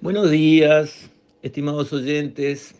[0.00, 1.10] Buenos días,
[1.42, 2.72] estimados oyentes.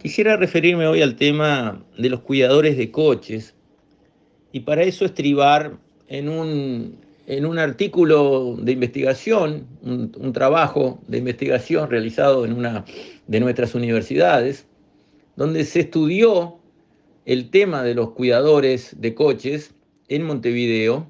[0.00, 3.52] Quisiera referirme hoy al tema de los cuidadores de coches
[4.52, 11.18] y para eso estribar en un, en un artículo de investigación, un, un trabajo de
[11.18, 12.84] investigación realizado en una
[13.26, 14.68] de nuestras universidades,
[15.34, 16.60] donde se estudió
[17.24, 19.74] el tema de los cuidadores de coches
[20.06, 21.08] en Montevideo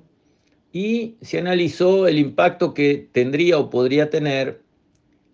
[0.72, 4.63] y se analizó el impacto que tendría o podría tener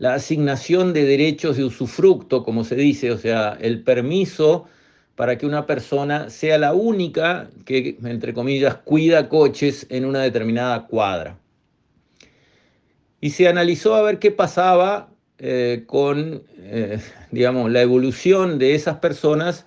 [0.01, 4.67] la asignación de derechos de usufructo, como se dice, o sea, el permiso
[5.15, 10.87] para que una persona sea la única que, entre comillas, cuida coches en una determinada
[10.87, 11.39] cuadra.
[13.21, 16.99] Y se analizó a ver qué pasaba eh, con, eh,
[17.31, 19.67] digamos, la evolución de esas personas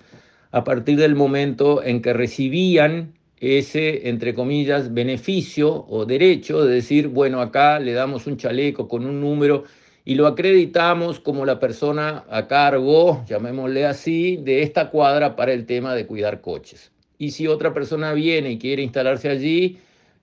[0.50, 7.06] a partir del momento en que recibían ese, entre comillas, beneficio o derecho de decir,
[7.06, 9.62] bueno, acá le damos un chaleco con un número
[10.04, 15.64] y lo acreditamos como la persona a cargo, llamémosle así, de esta cuadra para el
[15.64, 16.92] tema de cuidar coches.
[17.16, 19.78] Y si otra persona viene y quiere instalarse allí,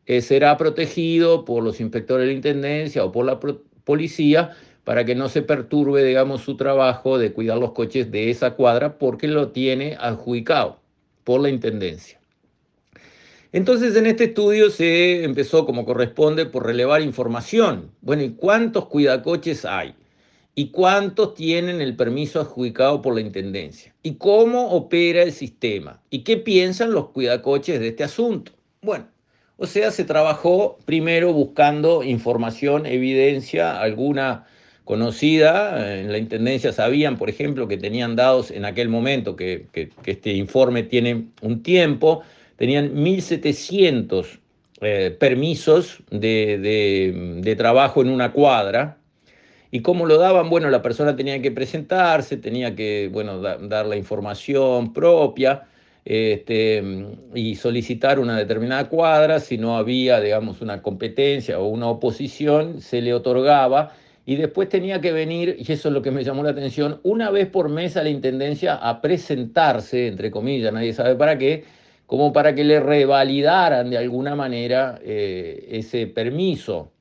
[0.06, 3.40] eh, será protegido por los inspectores de la Intendencia o por la
[3.84, 4.52] policía
[4.84, 9.00] para que no se perturbe, digamos, su trabajo de cuidar los coches de esa cuadra
[9.00, 10.80] porque lo tiene adjudicado
[11.24, 12.21] por la Intendencia.
[13.54, 17.92] Entonces en este estudio se empezó como corresponde por relevar información.
[18.02, 19.94] Bueno, ¿y cuántos cuidacoches hay?
[20.56, 23.94] ¿Y cuántos tienen el permiso adjudicado por la Intendencia?
[24.04, 26.02] ¿Y cómo opera el sistema?
[26.10, 28.54] ¿Y qué piensan los cuidacoches de este asunto?
[28.82, 29.08] Bueno,
[29.58, 34.46] o sea, se trabajó primero buscando información, evidencia, alguna
[34.86, 36.00] conocida.
[36.00, 40.12] En la Intendencia sabían, por ejemplo, que tenían dados en aquel momento, que, que, que
[40.12, 42.24] este informe tiene un tiempo,
[42.56, 44.40] tenían 1.700
[44.82, 46.58] eh, permisos de,
[47.44, 48.98] de, trabajo en una cuadra.
[49.70, 50.50] ¿Y cómo lo daban?
[50.50, 55.68] Bueno, la persona tenía que presentarse, tenía que bueno, da, dar la información propia
[56.04, 56.84] este,
[57.34, 59.40] y solicitar una determinada cuadra.
[59.40, 63.94] Si no había, digamos, una competencia o una oposición, se le otorgaba
[64.26, 67.32] y después tenía que venir, y eso es lo que me llamó la atención, una
[67.32, 71.66] vez por mes a la Intendencia a presentarse, entre comillas, nadie sabe para qué,
[72.12, 76.92] como para que le revalidaran de alguna manera eh, ese permiso.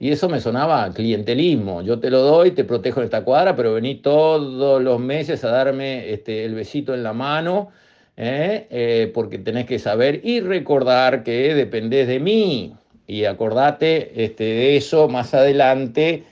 [0.00, 1.82] Y eso me sonaba clientelismo.
[1.82, 5.50] Yo te lo doy, te protejo en esta cuadra, pero vení todos los meses a
[5.50, 7.68] darme este, el besito en la mano,
[8.16, 8.66] ¿eh?
[8.70, 12.74] Eh, porque tenés que saber y recordar que dependés de mí.
[13.06, 16.24] Y acordate este, de eso más adelante,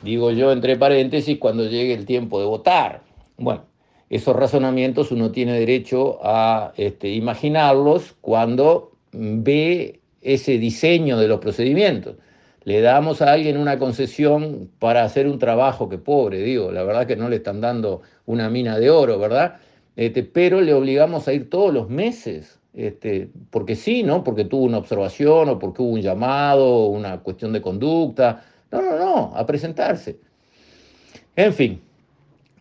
[0.00, 3.02] digo yo entre paréntesis, cuando llegue el tiempo de votar.
[3.36, 3.66] Bueno,
[4.14, 12.14] esos razonamientos uno tiene derecho a este, imaginarlos cuando ve ese diseño de los procedimientos.
[12.62, 17.08] Le damos a alguien una concesión para hacer un trabajo que pobre, digo, la verdad
[17.08, 19.56] que no le están dando una mina de oro, ¿verdad?
[19.96, 24.22] Este, pero le obligamos a ir todos los meses, este, porque sí, ¿no?
[24.22, 28.44] Porque tuvo una observación o porque hubo un llamado, una cuestión de conducta.
[28.70, 30.20] No, no, no, a presentarse.
[31.34, 31.80] En fin,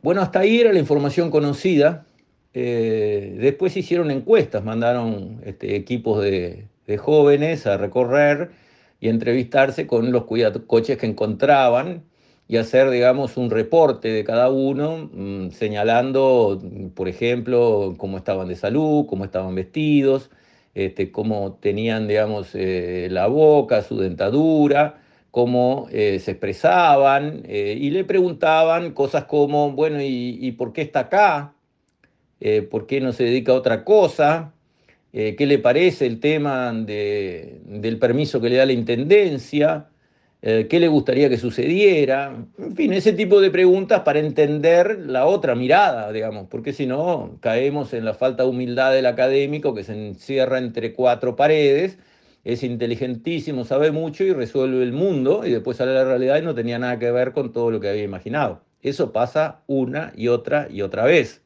[0.03, 2.05] bueno, hasta ahí era la información conocida.
[2.53, 6.67] Eh, después hicieron encuestas, mandaron este, equipos de,
[6.99, 8.51] jóvenes a recorrer
[8.99, 12.03] y entrevistarse con los coches que encontraban
[12.47, 16.61] y hacer, digamos, un reporte de cada uno, mmm, señalando,
[16.93, 20.29] por ejemplo, cómo estaban de salud, cómo estaban vestidos,
[20.75, 25.02] este, cómo tenían, digamos, eh, la boca, su dentadura,
[25.33, 30.83] cómo eh, se expresaban eh, y le preguntaban cosas como, bueno, ¿y, y por qué
[30.83, 31.55] está acá?
[32.39, 34.53] Eh, ¿Por qué no se dedica a otra cosa?
[35.11, 39.87] ¿Qué le parece el tema de, del permiso que le da la Intendencia?
[40.41, 42.35] ¿Qué le gustaría que sucediera?
[42.57, 47.37] En fin, ese tipo de preguntas para entender la otra mirada, digamos, porque si no
[47.41, 51.97] caemos en la falta de humildad del académico que se encierra entre cuatro paredes
[52.43, 56.53] es inteligentísimo, sabe mucho y resuelve el mundo y después sale la realidad y no
[56.53, 58.61] tenía nada que ver con todo lo que había imaginado.
[58.81, 61.41] Eso pasa una y otra y otra vez.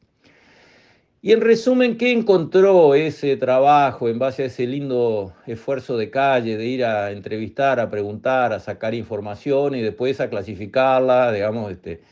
[1.20, 6.56] Y en resumen, ¿qué encontró ese trabajo en base a ese lindo esfuerzo de calle
[6.56, 12.02] de ir a entrevistar, a preguntar, a sacar información y después a clasificarla, digamos, este,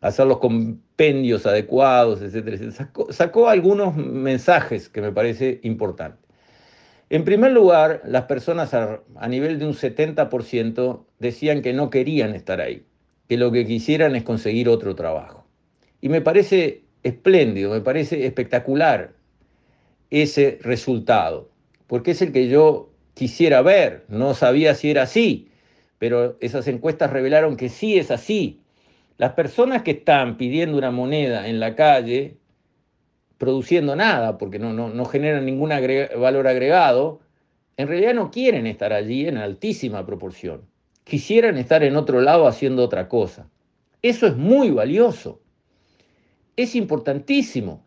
[0.00, 2.72] hacer los compendios adecuados, etcétera?
[2.72, 6.27] Sacó, sacó algunos mensajes que me parece importantes.
[7.10, 12.34] En primer lugar, las personas a, a, nivel de un 70% decían que no querían
[12.34, 12.84] estar ahí,
[13.28, 15.46] que lo que quisieran es conseguir otro trabajo.
[16.00, 19.12] Y me parece espléndido, me parece espectacular
[20.10, 21.50] ese resultado,
[21.86, 25.48] porque es el que yo quisiera ver, no sabía si era así,
[25.98, 28.60] pero esas encuestas revelaron que sí es así.
[29.16, 32.36] Las personas que están pidiendo una moneda en la calle,
[33.38, 37.20] produciendo nada, porque no, no, no generan ningún valor agregado,
[37.76, 40.62] en realidad no quieren estar allí en altísima proporción.
[41.04, 43.48] Quisieran estar en otro lado haciendo otra cosa.
[44.02, 45.40] Eso es muy valioso.
[46.56, 47.86] Es importantísimo,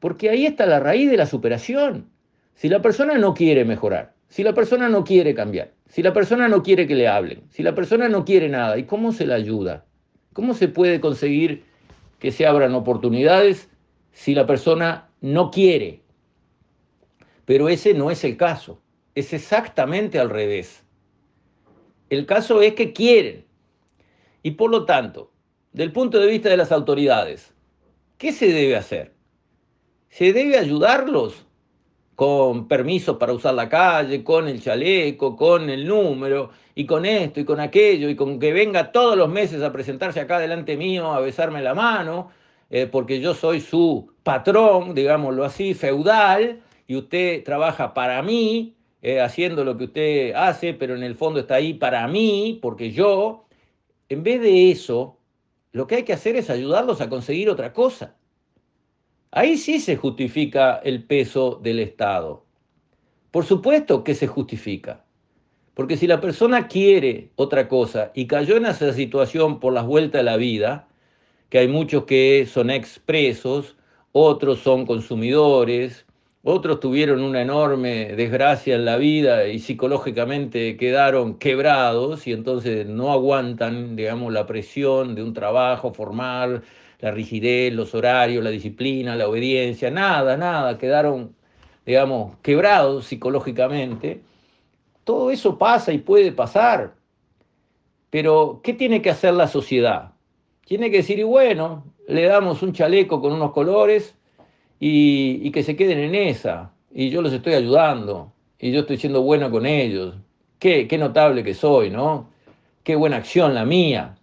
[0.00, 2.10] porque ahí está la raíz de la superación.
[2.54, 6.48] Si la persona no quiere mejorar, si la persona no quiere cambiar, si la persona
[6.48, 9.36] no quiere que le hablen, si la persona no quiere nada, ¿y cómo se la
[9.36, 9.84] ayuda?
[10.32, 11.64] ¿Cómo se puede conseguir
[12.18, 13.68] que se abran oportunidades
[14.12, 16.02] si la persona no quiere?
[17.44, 18.80] Pero ese no es el caso,
[19.14, 20.84] es exactamente al revés.
[22.10, 23.44] El caso es que quieren.
[24.42, 25.32] Y por lo tanto,
[25.72, 27.54] del punto de vista de las autoridades,
[28.18, 29.14] ¿qué se debe hacer?
[30.08, 31.46] ¿Se debe ayudarlos
[32.14, 37.40] con permisos para usar la calle, con el chaleco, con el número, y con esto
[37.40, 41.12] y con aquello, y con que venga todos los meses a presentarse acá delante mío,
[41.12, 42.30] a besarme la mano,
[42.72, 49.20] eh, porque yo soy su patrón, digámoslo así, feudal, y usted trabaja para mí, eh,
[49.20, 53.44] haciendo lo que usted hace, pero en el fondo está ahí para mí, porque yo,
[54.08, 55.18] en vez de eso,
[55.72, 58.16] lo que hay que hacer es ayudarlos a conseguir otra cosa.
[59.30, 62.46] Ahí sí se justifica el peso del Estado.
[63.30, 65.04] Por supuesto que se justifica.
[65.74, 70.20] Porque si la persona quiere otra cosa y cayó en esa situación por las vueltas
[70.20, 70.88] de la vida,
[71.52, 73.76] que hay muchos que son expresos,
[74.12, 76.06] otros son consumidores,
[76.42, 83.12] otros tuvieron una enorme desgracia en la vida y psicológicamente quedaron quebrados y entonces no
[83.12, 86.62] aguantan, digamos, la presión de un trabajo formal,
[87.00, 91.36] la rigidez, los horarios, la disciplina, la obediencia, nada, nada, quedaron,
[91.84, 94.22] digamos, quebrados psicológicamente.
[95.04, 96.94] Todo eso pasa y puede pasar.
[98.08, 100.11] Pero, ¿qué tiene que hacer la sociedad?
[100.64, 104.14] Tiene que decir, y bueno, le damos un chaleco con unos colores
[104.80, 106.72] y, que se queden en esa.
[106.92, 108.32] Y yo los estoy ayudando.
[108.58, 110.16] Y yo estoy siendo bueno con ellos.
[110.58, 112.30] Qué, qué notable que soy, ¿no?
[112.84, 114.16] Qué buena acción la mía.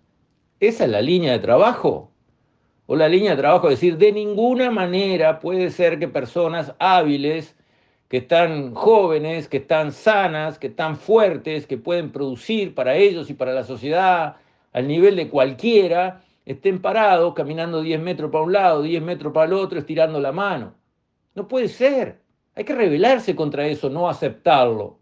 [0.60, 2.10] ¿Esa es la línea de trabajo?
[2.92, 7.56] o la línea de trabajo, es decir, de ninguna manera puede ser que personas hábiles,
[8.08, 13.36] que están jóvenes, que están sanas, que están fuertes, que pueden producir para ellos y
[13.36, 14.38] para la sociedad
[14.74, 19.46] al nivel de cualquiera, estén parados, caminando 10 metros para un lado, 10 metros para
[19.46, 20.74] el otro, estirando la mano.
[21.36, 22.22] No puede ser.
[22.56, 24.98] Hay que rebelarse contra eso, no aceptarlo.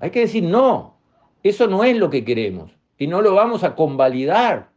[0.00, 0.96] Hay que decir, no,
[1.42, 4.70] eso no es lo que queremos y no lo vamos a convalidar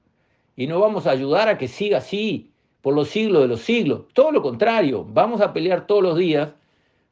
[0.55, 2.51] y no vamos a ayudar a que siga así
[2.81, 4.01] por los siglos de los siglos.
[4.13, 6.53] Todo lo contrario, vamos a pelear todos los días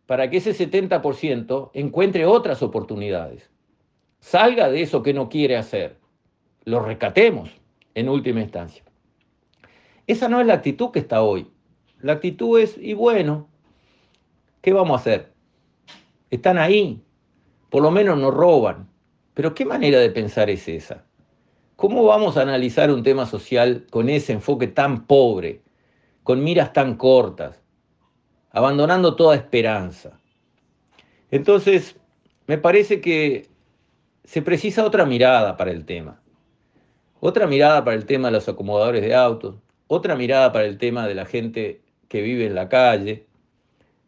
[0.05, 3.49] para que ese 70% encuentre otras oportunidades.
[4.19, 5.97] Salga de eso que no quiere hacer.
[6.65, 7.62] Lo rescatemos
[7.95, 8.84] en última instancia.
[10.07, 11.48] Esa no es la actitud que está hoy.
[12.01, 13.48] La actitud es, y bueno,
[14.62, 15.31] ¿qué vamos a hacer?
[16.30, 17.01] Están ahí,
[17.69, 18.90] por lo menos nos roban.
[19.34, 21.06] Pero ¿qué manera de pensar es esa?
[21.75, 25.62] ¿Cómo vamos a analizar un tema social con ese enfoque tan pobre,
[26.24, 27.62] con miras tan cortas,
[28.51, 30.19] abandonando toda esperanza?
[31.31, 31.98] Entonces,
[32.45, 33.50] me parece que
[34.24, 36.22] se precisa otra mirada para el tema.
[37.25, 39.56] Otra mirada para el tema de los acomodadores de autos,
[39.87, 43.25] otra mirada para el tema de la gente que vive en la calle,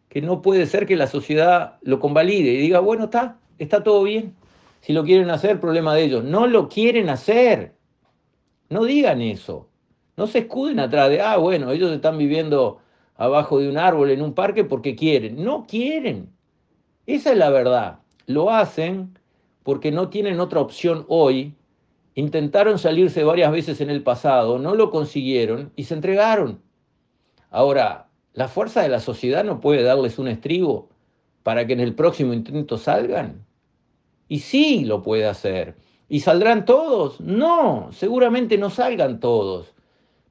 [0.09, 4.03] que no puede ser que la sociedad lo convalide y diga, bueno, está, está todo
[4.03, 4.35] bien,
[4.81, 6.25] si lo quieren hacer, problema de ellos.
[6.25, 7.73] No lo quieren hacer.
[8.69, 9.69] No digan eso.
[10.17, 12.79] No se escuden atrás de, ah, bueno, ellos están viviendo
[13.15, 15.41] abajo de un árbol en un parque porque quieren.
[15.41, 16.27] No quieren.
[17.05, 17.99] Esa es la verdad.
[18.25, 19.17] Lo hacen
[19.63, 21.55] porque no tienen otra opción hoy.
[22.15, 26.61] Intentaron salirse varias veces en el pasado, no lo consiguieron y se entregaron.
[27.51, 30.89] Ahora, la fuerza de la sociedad no puede darles un estribo
[31.43, 33.45] para que en el próximo intento salgan.
[34.29, 35.75] Y sí lo puede hacer.
[36.07, 37.19] ¿Y saldrán todos?
[37.19, 39.73] No, seguramente no salgan todos,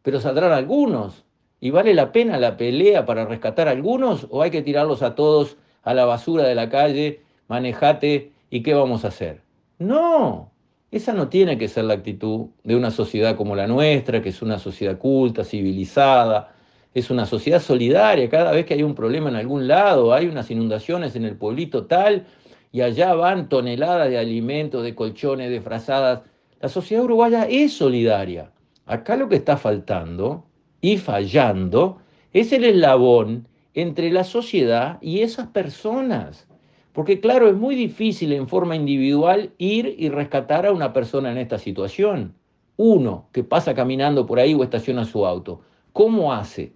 [0.03, 1.25] pero saldrán algunos.
[1.61, 5.15] ¿Y vale la pena la pelea para rescatar a algunos o hay que tirarlos a
[5.15, 9.43] todos a la basura de la calle, manejate y qué vamos a hacer?
[9.79, 10.51] No,
[10.97, 14.43] esa no tiene que ser la actitud de una sociedad como la nuestra, que es
[14.43, 16.55] una sociedad culta, civilizada,
[16.95, 18.31] es una sociedad solidaria.
[18.31, 21.87] Cada vez que hay un problema en algún lado, hay unas inundaciones en el pueblito
[21.87, 22.27] tal,
[22.71, 26.23] y allá van toneladas de alimentos, de colchones, de frazadas.
[26.61, 28.53] La sociedad uruguaya es solidaria.
[28.87, 30.45] Acá lo que está faltando
[30.81, 31.99] y fallando
[32.33, 36.47] es el eslabón entre la sociedad y esas personas.
[36.95, 41.39] Porque claro, es muy difícil en forma individual ir y rescatar a una persona en
[41.39, 42.35] esta situación.
[42.77, 45.61] uno que pasa caminando por ahí o estaciona su auto.
[45.93, 46.73] ¿Cómo hace?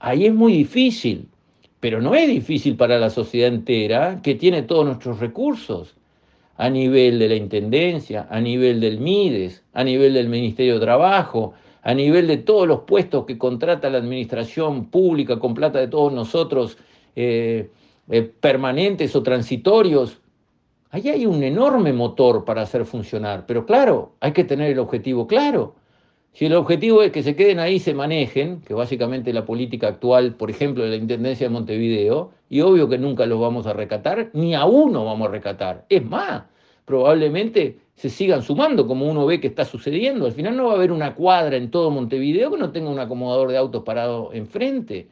[0.00, 1.28] Ahí es muy difícil,
[1.78, 5.94] pero no es difícil para la sociedad entera que tiene todos nuestros recursos
[6.56, 11.54] a nivel de la Intendencia, a nivel del MIDES, a nivel del Ministerio de Trabajo,
[11.82, 16.12] a nivel de todos los puestos que contrata la administración pública con plata de todos
[16.12, 16.78] nosotros,
[17.14, 17.70] eh,
[18.10, 20.20] eh, permanentes o transitorios.
[20.90, 25.26] Ahí hay un enorme motor para hacer funcionar, pero claro, hay que tener el objetivo
[25.26, 25.74] claro.
[26.34, 30.34] Si el objetivo es que se queden ahí se manejen, que básicamente la política actual,
[30.34, 34.30] por ejemplo, de la Intendencia de Montevideo, y obvio que nunca los vamos a recatar,
[34.32, 35.86] ni a uno vamos a recatar.
[35.88, 36.42] Es más,
[36.84, 40.26] probablemente se sigan sumando, como uno ve que está sucediendo.
[40.26, 42.98] Al final no va a haber una cuadra en todo Montevideo que no tenga un
[42.98, 45.08] acomodador de autos parado enfrente.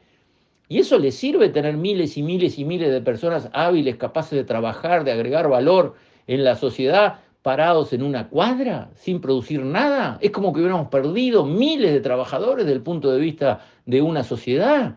[0.73, 4.43] Y eso le sirve tener miles y miles y miles de personas hábiles, capaces de
[4.43, 5.93] trabajar, de agregar valor
[6.25, 10.17] en la sociedad, parados en una cuadra sin producir nada.
[10.19, 14.23] Es como que hubiéramos perdido miles de trabajadores desde el punto de vista de una
[14.23, 14.95] sociedad.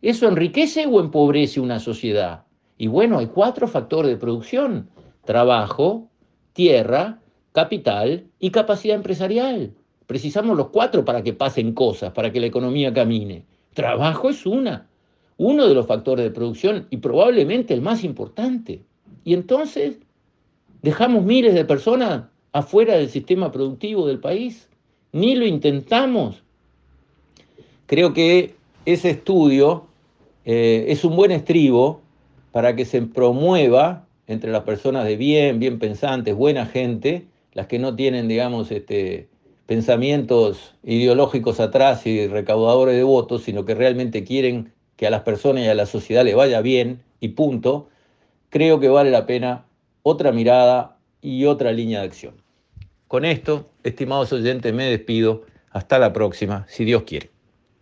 [0.00, 2.44] ¿Eso enriquece o empobrece una sociedad?
[2.78, 4.88] Y bueno, hay cuatro factores de producción.
[5.26, 6.08] Trabajo,
[6.54, 7.18] tierra,
[7.52, 9.74] capital y capacidad empresarial.
[10.06, 13.44] Precisamos los cuatro para que pasen cosas, para que la economía camine.
[13.74, 14.89] Trabajo es una,
[15.40, 18.82] uno de los factores de producción y probablemente el más importante.
[19.24, 19.98] Y entonces,
[20.82, 24.68] Dejamos miles de personas afuera del sistema productivo del país.
[25.12, 26.42] Ni lo intentamos.
[27.86, 28.54] Creo que
[28.86, 29.84] ese estudio
[30.44, 32.00] eh, es un buen estribo
[32.52, 37.78] para que se promueva entre las personas de bien, bien pensantes, buena gente, las que
[37.78, 39.28] no tienen, digamos, este,
[39.66, 45.64] pensamientos ideológicos atrás y recaudadores de votos, sino que realmente quieren que a las personas
[45.64, 47.88] y a la sociedad le vaya bien y punto,
[48.50, 49.64] creo que vale la pena
[50.02, 52.34] otra mirada y otra línea de acción.
[53.08, 55.46] Con esto, estimados oyentes, me despido.
[55.70, 57.30] Hasta la próxima, si Dios quiere.